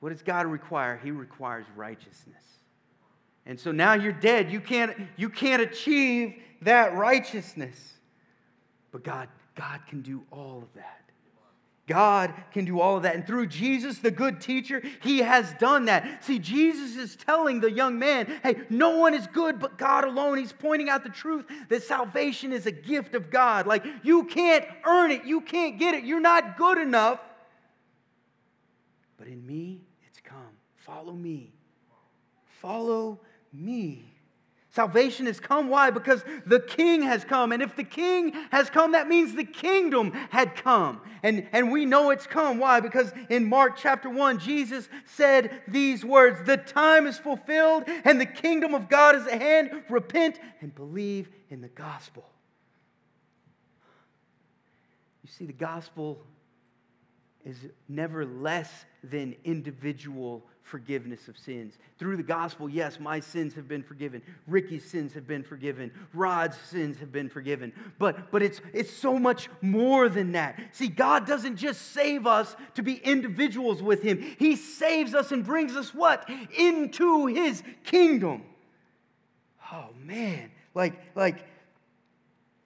[0.01, 1.01] What does God require?
[1.03, 2.43] He requires righteousness.
[3.47, 4.51] And so now you're dead.
[4.51, 7.95] You can't, you can't achieve that righteousness.
[8.91, 11.04] But God, God can do all of that.
[11.87, 13.15] God can do all of that.
[13.15, 16.25] And through Jesus, the good teacher, he has done that.
[16.25, 20.39] See, Jesus is telling the young man, hey, no one is good but God alone.
[20.39, 23.67] He's pointing out the truth that salvation is a gift of God.
[23.67, 27.21] Like, you can't earn it, you can't get it, you're not good enough.
[29.19, 30.39] But in me, it's come.
[30.77, 31.53] Follow me.
[32.61, 33.21] Follow
[33.53, 34.14] me.
[34.75, 35.69] Salvation has come.
[35.69, 35.91] Why?
[35.91, 37.53] Because the king has come.
[37.53, 41.01] And if the king has come, that means the kingdom had come.
[41.23, 42.59] And, and we know it's come.
[42.59, 42.81] Why?
[42.81, 48.27] Because in Mark chapter 1, Jesus said these words The time is fulfilled and the
[48.27, 49.85] kingdom of God is at hand.
[49.89, 52.29] Repent and believe in the gospel.
[55.23, 56.21] You see, the gospel
[57.45, 57.59] is
[57.89, 58.73] never less
[59.11, 61.75] than individual forgiveness of sins.
[61.99, 64.23] Through the gospel, yes, my sins have been forgiven.
[64.47, 65.93] Ricky's sins have been forgiven.
[66.15, 67.73] Rod's sins have been forgiven.
[67.99, 70.59] But, but it's, it's so much more than that.
[70.73, 75.45] See, God doesn't just save us to be individuals with Him, He saves us and
[75.45, 76.29] brings us what?
[76.57, 78.43] Into His kingdom.
[79.73, 80.51] Oh, man.
[80.75, 81.47] Like, like,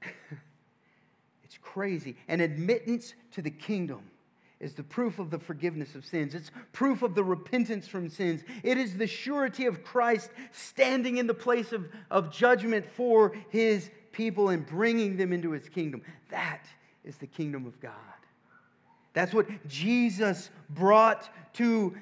[1.45, 2.17] it's crazy.
[2.29, 4.03] An admittance to the kingdom
[4.61, 6.35] is the proof of the forgiveness of sins.
[6.35, 8.43] It's proof of the repentance from sins.
[8.65, 13.91] It is the surety of Christ standing in the place of, of judgment for his
[14.11, 16.03] people and bringing them into his kingdom.
[16.31, 16.65] That
[17.05, 17.93] is the kingdom of God.
[19.13, 21.97] That's what Jesus brought to,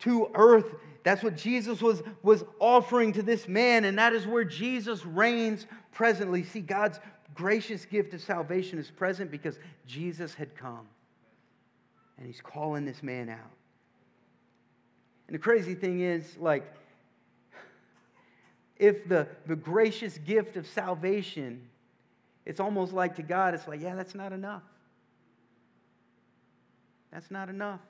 [0.00, 0.74] to earth.
[1.04, 5.66] That's what Jesus was, was offering to this man, and that is where Jesus reigns
[5.92, 6.42] presently.
[6.42, 7.00] See, God's
[7.34, 10.88] gracious gift of salvation is present because Jesus had come
[12.18, 13.52] and he's calling this man out.
[15.26, 16.64] And the crazy thing is, like,
[18.76, 21.62] if the, the gracious gift of salvation,
[22.44, 24.62] it's almost like to God, it's like, yeah, that's not enough.
[27.12, 27.80] That's not enough.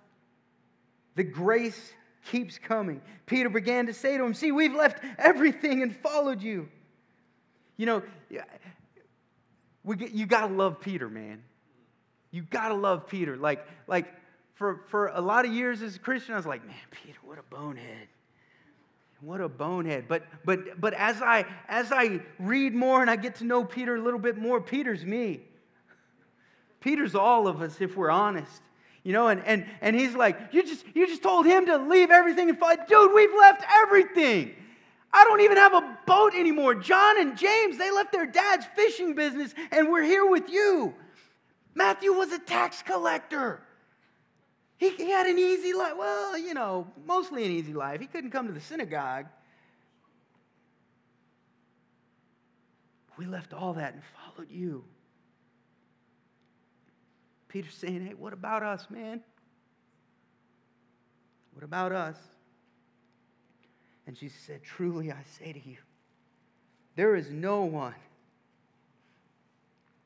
[1.16, 1.92] The grace
[2.30, 3.00] keeps coming.
[3.26, 6.68] Peter began to say to him, See, we've left everything and followed you.
[7.76, 8.02] You know,
[9.84, 11.42] we get, you got to love Peter, man.
[12.30, 13.36] You got to love Peter.
[13.36, 14.06] Like, like
[14.54, 17.38] for, for a lot of years as a Christian, I was like, man, Peter, what
[17.38, 18.08] a bonehead.
[19.20, 20.04] What a bonehead.
[20.08, 23.96] But, but, but as, I, as I read more and I get to know Peter
[23.96, 25.40] a little bit more, Peter's me.
[26.80, 28.62] Peter's all of us if we're honest.
[29.02, 32.10] You know, and, and, and he's like, you just, you just told him to leave
[32.10, 32.76] everything and follow.
[32.86, 34.54] Dude, we've left everything.
[35.12, 36.74] I don't even have a boat anymore.
[36.74, 40.94] John and James, they left their dad's fishing business and we're here with you.
[41.78, 43.62] Matthew was a tax collector.
[44.78, 45.92] He, he had an easy life.
[45.96, 48.00] Well, you know, mostly an easy life.
[48.00, 49.26] He couldn't come to the synagogue.
[53.16, 54.84] We left all that and followed you.
[57.46, 59.20] Peter's saying, hey, what about us, man?
[61.52, 62.16] What about us?
[64.08, 65.76] And Jesus said, Truly I say to you,
[66.96, 67.94] there is no one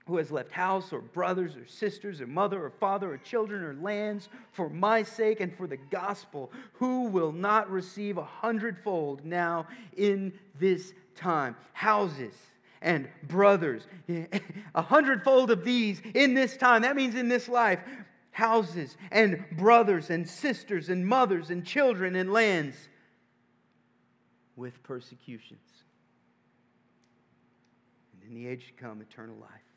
[0.07, 3.75] who has left house or brothers or sisters or mother or father or children or
[3.75, 9.67] lands for my sake and for the gospel, who will not receive a hundredfold now
[9.97, 11.57] in this time?
[11.73, 12.35] Houses
[12.81, 13.87] and brothers,
[14.75, 16.83] a hundredfold of these in this time.
[16.83, 17.79] That means in this life.
[18.33, 22.89] Houses and brothers and sisters and mothers and children and lands
[24.57, 25.61] with persecutions.
[28.15, 29.72] And in the age to come, eternal life.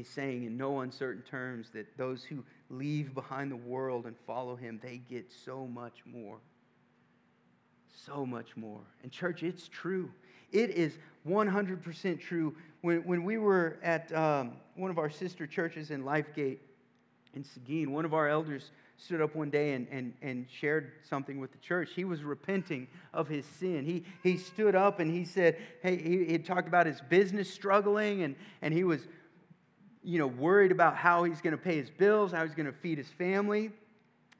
[0.00, 4.56] He's saying in no uncertain terms that those who leave behind the world and follow
[4.56, 6.38] him, they get so much more.
[8.06, 8.80] So much more.
[9.02, 10.10] And, church, it's true.
[10.52, 10.96] It is
[11.28, 12.56] 100% true.
[12.80, 16.60] When, when we were at um, one of our sister churches in Lifegate
[17.34, 21.38] in Seguin, one of our elders stood up one day and, and, and shared something
[21.38, 21.90] with the church.
[21.94, 23.84] He was repenting of his sin.
[23.84, 28.22] He, he stood up and he said, hey, he, he talked about his business struggling
[28.22, 29.06] and, and he was,
[30.02, 32.72] you know, worried about how he's going to pay his bills, how he's going to
[32.72, 33.70] feed his family,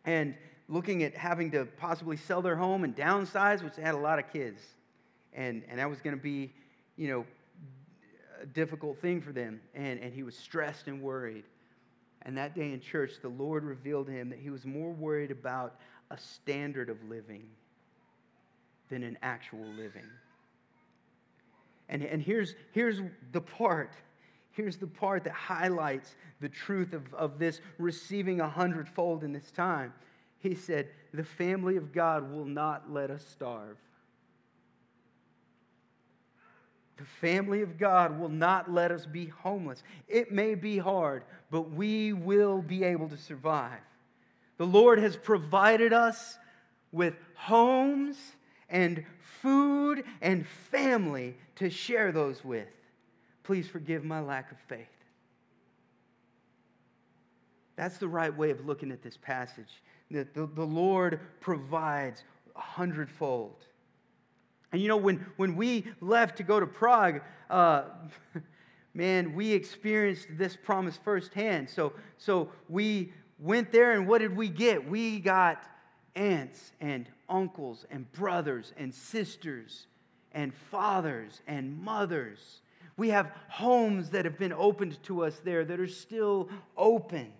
[0.04, 0.34] and
[0.68, 4.32] looking at having to possibly sell their home and downsize, which had a lot of
[4.32, 4.62] kids.
[5.32, 6.52] And, and that was going to be,
[6.96, 7.26] you know,
[8.42, 9.61] a difficult thing for them.
[9.74, 11.44] And, and he was stressed and worried.
[12.22, 15.30] And that day in church, the Lord revealed to him that he was more worried
[15.30, 15.76] about
[16.11, 17.44] a standard of living
[18.88, 20.06] than an actual living.
[21.88, 23.00] And, and here's, here's
[23.32, 23.92] the part.
[24.53, 29.51] Here's the part that highlights the truth of, of this receiving a hundredfold in this
[29.51, 29.92] time.
[30.38, 33.76] He said, The family of God will not let us starve.
[36.96, 39.82] The family of God will not let us be homeless.
[40.07, 43.80] It may be hard, but we will be able to survive.
[44.59, 46.38] The Lord has provided us
[46.92, 48.18] with homes
[48.68, 49.05] and
[49.40, 52.68] food and family to share those with.
[53.51, 54.86] Please forgive my lack of faith.
[57.74, 59.82] That's the right way of looking at this passage.
[60.12, 62.22] That the, the Lord provides
[62.55, 63.66] a hundredfold.
[64.70, 67.86] And you know, when, when we left to go to Prague, uh,
[68.94, 71.68] man, we experienced this promise firsthand.
[71.68, 74.88] So, so we went there, and what did we get?
[74.88, 75.64] We got
[76.14, 79.88] aunts and uncles and brothers and sisters
[80.30, 82.61] and fathers and mothers.
[83.01, 87.32] We have homes that have been opened to us there that are still open.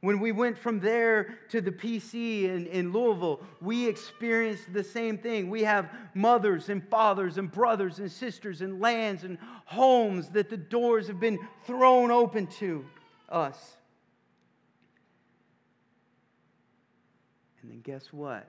[0.00, 5.18] When we went from there to the PC in, in Louisville, we experienced the same
[5.18, 5.50] thing.
[5.50, 10.56] We have mothers and fathers and brothers and sisters and lands and homes that the
[10.56, 12.84] doors have been thrown open to
[13.28, 13.76] us.
[17.60, 18.48] And then guess what?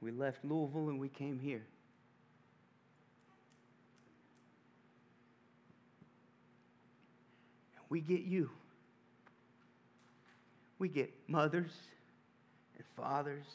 [0.00, 1.66] We left Louisville and we came here.
[7.88, 8.50] We get you.
[10.78, 11.72] We get mothers
[12.76, 13.46] and fathers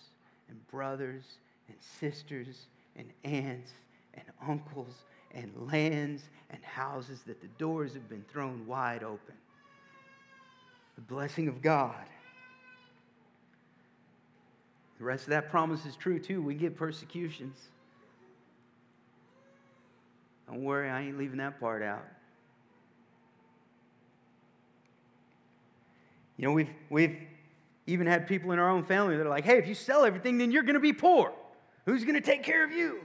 [0.49, 1.23] and brothers
[1.67, 3.71] and sisters and aunts
[4.13, 4.93] and uncles
[5.33, 9.35] and lands and houses that the doors have been thrown wide open.
[10.95, 12.05] The blessing of God.
[14.97, 16.41] The rest of that promise is true too.
[16.41, 17.57] We get persecutions.
[20.47, 22.05] Don't worry, I ain't leaving that part out.
[26.41, 27.17] You know, we've, we've
[27.85, 30.39] even had people in our own family that are like, hey, if you sell everything,
[30.39, 31.31] then you're going to be poor.
[31.85, 32.99] Who's going to take care of you?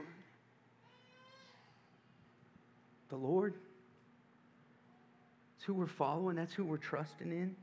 [3.09, 3.53] The Lord.
[5.53, 7.55] That's who we're following, that's who we're trusting in.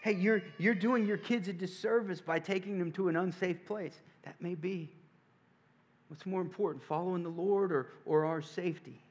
[0.00, 4.00] Hey, you're, you're doing your kids a disservice by taking them to an unsafe place.
[4.22, 4.88] That may be.
[6.08, 9.03] What's more important, following the Lord or, or our safety?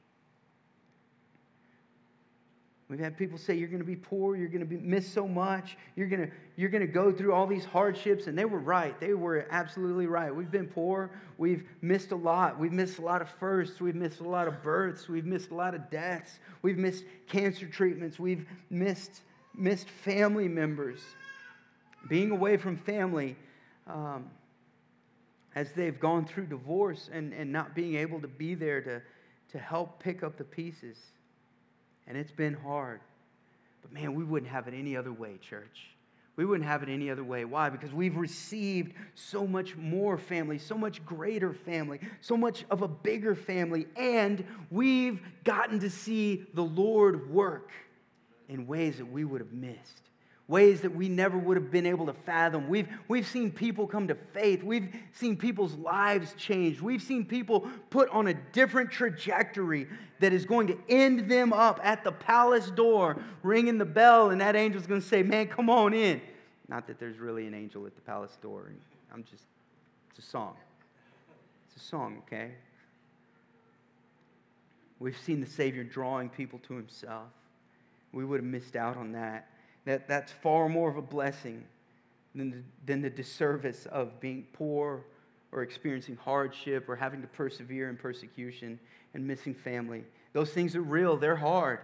[2.94, 5.26] We've had people say you're going to be poor, you're going to be, miss so
[5.26, 8.28] much, you're going to, you're going to go through all these hardships.
[8.28, 9.00] And they were right.
[9.00, 10.32] They were absolutely right.
[10.32, 11.10] We've been poor.
[11.36, 12.56] We've missed a lot.
[12.56, 13.80] We've missed a lot of firsts.
[13.80, 15.08] We've missed a lot of births.
[15.08, 16.38] We've missed a lot of deaths.
[16.62, 18.20] We've missed cancer treatments.
[18.20, 19.22] We've missed,
[19.56, 21.00] missed family members.
[22.08, 23.34] Being away from family
[23.88, 24.30] um,
[25.56, 29.02] as they've gone through divorce and, and not being able to be there to,
[29.50, 30.96] to help pick up the pieces
[32.06, 33.00] and it's been hard.
[33.82, 35.88] But man, we wouldn't have it any other way, church.
[36.36, 37.44] We wouldn't have it any other way.
[37.44, 37.70] Why?
[37.70, 42.88] Because we've received so much more family, so much greater family, so much of a
[42.88, 47.70] bigger family, and we've gotten to see the Lord work
[48.48, 50.10] in ways that we would have missed
[50.46, 52.68] ways that we never would have been able to fathom.
[52.68, 54.62] We've, we've seen people come to faith.
[54.62, 56.80] We've seen people's lives change.
[56.80, 59.86] We've seen people put on a different trajectory
[60.20, 64.40] that is going to end them up at the palace door, ringing the bell, and
[64.40, 66.20] that angel's going to say, Man, come on in.
[66.68, 68.70] Not that there's really an angel at the palace door.
[69.12, 69.44] I'm just,
[70.10, 70.56] it's a song.
[71.66, 72.52] It's a song, okay?
[74.98, 77.28] We've seen the Savior drawing people to himself.
[78.12, 79.48] We would have missed out on that
[79.84, 81.64] that that's far more of a blessing
[82.34, 85.04] than the, than the disservice of being poor
[85.52, 88.78] or experiencing hardship or having to persevere in persecution
[89.14, 90.04] and missing family.
[90.32, 91.80] Those things are real, they're hard,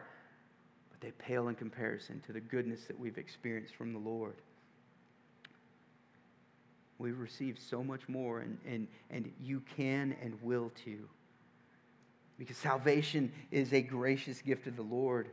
[0.91, 4.35] but they pale in comparison to the goodness that we've experienced from the Lord.
[6.99, 11.09] We've received so much more, and, and, and you can and will too.
[12.39, 15.29] Because salvation is a gracious gift of the Lord,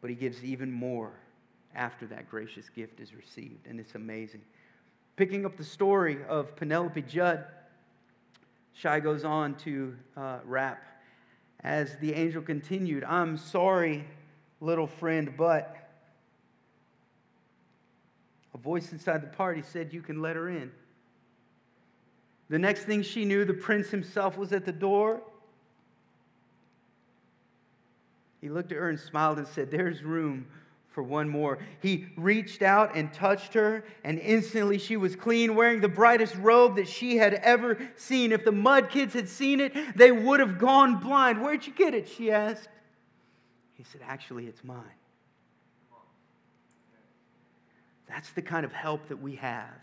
[0.00, 1.12] but He gives even more
[1.76, 3.66] after that gracious gift is received.
[3.66, 4.42] And it's amazing.
[5.14, 7.44] Picking up the story of Penelope Judd,
[8.72, 10.82] Shai goes on to uh, rap
[11.60, 14.04] as the angel continued I'm sorry,
[14.60, 15.76] little friend, but
[18.54, 20.70] a voice inside the party said, You can let her in.
[22.48, 25.20] The next thing she knew, the prince himself was at the door.
[28.40, 30.46] He looked at her and smiled and said, There's room
[30.96, 31.58] for one more.
[31.82, 36.76] He reached out and touched her, and instantly she was clean, wearing the brightest robe
[36.76, 38.32] that she had ever seen.
[38.32, 41.42] If the mud kids had seen it, they would have gone blind.
[41.42, 42.08] Where'd you get it?
[42.08, 42.70] She asked.
[43.74, 44.80] He said, Actually, it's mine.
[48.08, 49.74] That's the kind of help that we have.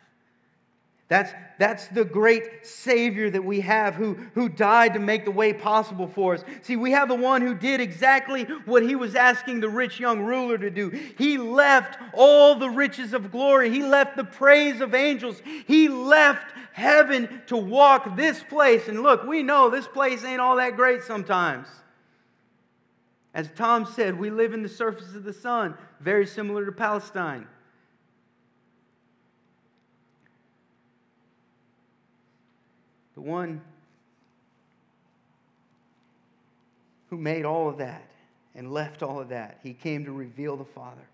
[1.09, 5.53] That's, that's the great Savior that we have who, who died to make the way
[5.53, 6.43] possible for us.
[6.61, 10.21] See, we have the one who did exactly what he was asking the rich young
[10.21, 10.89] ruler to do.
[11.17, 16.53] He left all the riches of glory, he left the praise of angels, he left
[16.71, 18.87] heaven to walk this place.
[18.87, 21.67] And look, we know this place ain't all that great sometimes.
[23.33, 27.47] As Tom said, we live in the surface of the sun, very similar to Palestine.
[33.15, 33.61] The one
[37.09, 38.09] who made all of that
[38.55, 39.59] and left all of that.
[39.63, 41.07] He came to reveal the Father.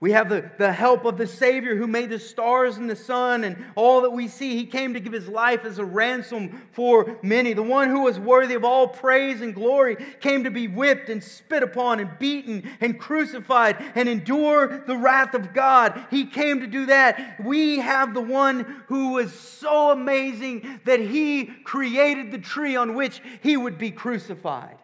[0.00, 3.44] We have the, the help of the Savior who made the stars and the sun
[3.44, 4.56] and all that we see.
[4.56, 7.52] He came to give his life as a ransom for many.
[7.52, 11.22] The one who was worthy of all praise and glory came to be whipped and
[11.22, 16.06] spit upon and beaten and crucified and endure the wrath of God.
[16.10, 17.44] He came to do that.
[17.44, 23.20] We have the one who was so amazing that he created the tree on which
[23.42, 24.78] he would be crucified.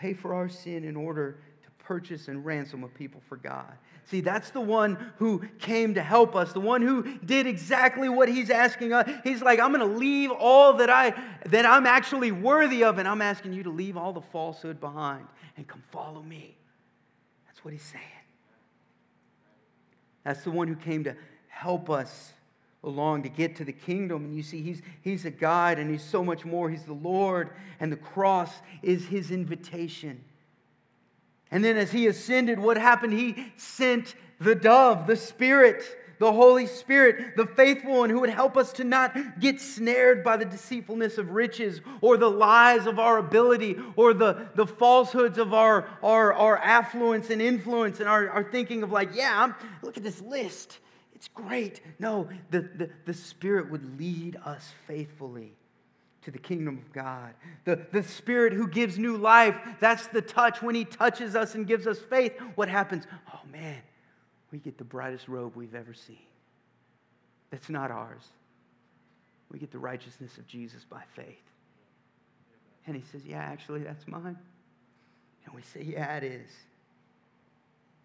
[0.00, 3.72] Pay for our sin in order to purchase and ransom a people for God.
[4.06, 8.28] See, that's the one who came to help us, the one who did exactly what
[8.28, 9.08] he's asking us.
[9.22, 11.12] He's like, I'm going to leave all that I
[11.46, 15.26] that I'm actually worthy of and I'm asking you to leave all the falsehood behind
[15.56, 16.56] and come follow me.
[17.46, 18.02] That's what he's saying.
[20.24, 21.14] That's the one who came to
[21.48, 22.32] help us
[22.82, 24.24] along to get to the kingdom.
[24.24, 26.70] And you see, he's, he's a guide and he's so much more.
[26.70, 28.50] He's the Lord, and the cross
[28.82, 30.24] is his invitation.
[31.50, 33.12] And then as he ascended, what happened?
[33.12, 35.84] He sent the dove, the Spirit,
[36.20, 40.36] the Holy Spirit, the faithful one who would help us to not get snared by
[40.36, 45.52] the deceitfulness of riches or the lies of our ability or the, the falsehoods of
[45.54, 49.96] our, our, our affluence and influence and our, our thinking of like, yeah, I'm, look
[49.96, 50.78] at this list.
[51.20, 51.82] It's great.
[51.98, 55.52] No, the, the, the Spirit would lead us faithfully
[56.22, 57.34] to the kingdom of God.
[57.66, 60.62] The, the Spirit who gives new life, that's the touch.
[60.62, 63.04] When He touches us and gives us faith, what happens?
[63.34, 63.82] Oh man,
[64.50, 66.16] we get the brightest robe we've ever seen.
[67.50, 68.24] That's not ours.
[69.52, 71.36] We get the righteousness of Jesus by faith.
[72.86, 74.38] And He says, Yeah, actually, that's mine.
[75.44, 76.48] And we say, Yeah, it is.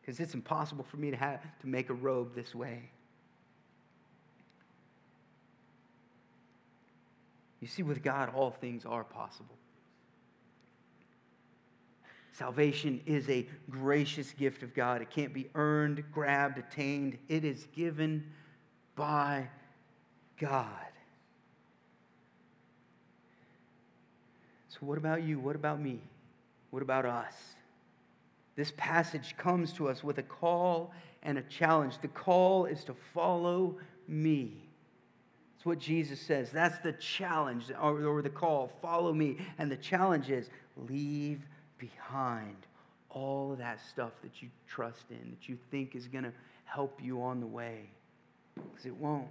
[0.01, 2.89] Because it's impossible for me to, have, to make a robe this way.
[7.65, 9.55] You see, with God, all things are possible.
[12.31, 15.01] Salvation is a gracious gift of God.
[15.01, 17.17] It can't be earned, grabbed, attained.
[17.27, 18.23] It is given
[18.95, 19.47] by
[20.37, 20.67] God.
[24.69, 25.39] So, what about you?
[25.39, 25.99] What about me?
[26.69, 27.33] What about us?
[28.55, 30.93] This passage comes to us with a call
[31.23, 31.95] and a challenge.
[31.99, 34.64] The call is to follow me
[35.65, 36.51] what Jesus says.
[36.51, 38.71] That's the challenge or, or the call.
[38.81, 39.37] Follow me.
[39.57, 40.49] And the challenge is
[40.89, 41.41] leave
[41.79, 42.55] behind
[43.09, 46.33] all of that stuff that you trust in, that you think is going to
[46.65, 47.89] help you on the way.
[48.55, 49.27] Because it won't.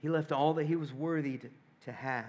[0.00, 1.48] He left all that he was worthy to,
[1.84, 2.24] to have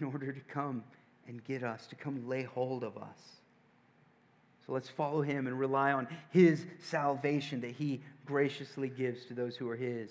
[0.00, 0.84] in order to come
[1.26, 3.18] and get us, to come lay hold of us.
[4.66, 9.56] So let's follow him and rely on his salvation that he graciously gives to those
[9.56, 10.10] who are his.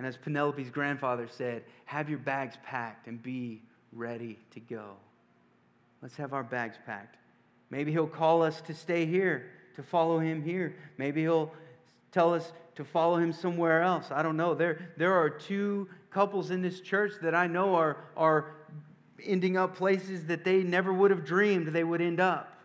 [0.00, 3.60] And as Penelope's grandfather said, have your bags packed and be
[3.92, 4.94] ready to go.
[6.00, 7.18] Let's have our bags packed.
[7.68, 10.74] Maybe he'll call us to stay here, to follow him here.
[10.96, 11.52] Maybe he'll
[12.12, 14.06] tell us to follow him somewhere else.
[14.10, 14.54] I don't know.
[14.54, 18.54] There, there are two couples in this church that I know are, are
[19.22, 22.58] ending up places that they never would have dreamed they would end up.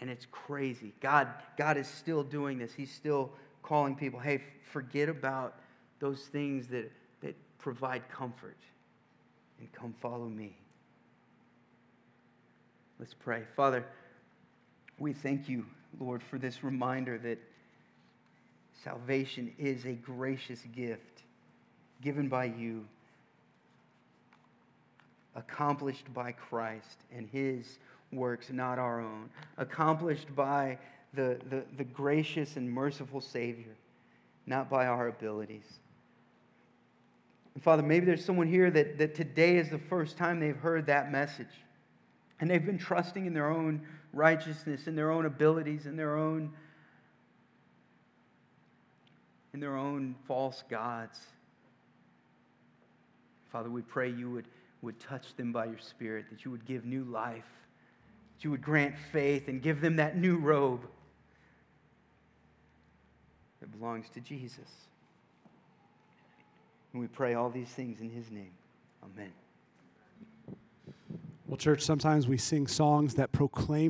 [0.00, 0.92] And it's crazy.
[1.00, 1.26] God,
[1.58, 2.72] God is still doing this.
[2.72, 3.32] He's still
[3.64, 5.58] calling people, hey, forget about
[6.04, 6.92] those things that,
[7.22, 8.58] that provide comfort
[9.58, 10.54] and come follow me.
[12.98, 13.44] Let's pray.
[13.56, 13.86] Father,
[14.98, 15.64] we thank you,
[15.98, 17.38] Lord, for this reminder that
[18.82, 21.22] salvation is a gracious gift
[22.02, 22.84] given by you,
[25.34, 27.78] accomplished by Christ and his
[28.12, 30.76] works, not our own, accomplished by
[31.14, 33.74] the, the, the gracious and merciful Savior,
[34.44, 35.78] not by our abilities.
[37.54, 40.86] And Father, maybe there's someone here that, that today is the first time they've heard
[40.86, 41.46] that message.
[42.40, 46.52] And they've been trusting in their own righteousness, in their own abilities, in their own,
[49.52, 51.20] in their own false gods.
[53.52, 54.48] Father, we pray you would,
[54.82, 57.44] would touch them by your Spirit, that you would give new life,
[58.36, 60.80] that you would grant faith and give them that new robe
[63.60, 64.68] that belongs to Jesus.
[66.94, 68.52] And we pray all these things in his name.
[69.02, 69.32] Amen.
[71.48, 73.82] Well, church, sometimes we sing songs that proclaim